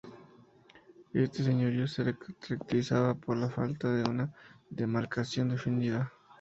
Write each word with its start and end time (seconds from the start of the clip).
Este 1.13 1.43
señorío 1.43 1.87
se 1.87 2.01
caracterizaba 2.17 3.13
por 3.13 3.37
la 3.37 3.51
falta 3.51 3.91
de 3.93 4.01
una 4.09 4.33
demarcación 4.71 5.49
definida. 5.49 6.11